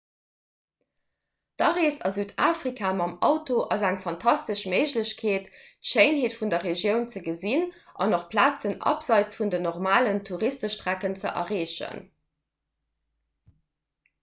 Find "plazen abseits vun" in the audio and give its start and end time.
8.33-9.53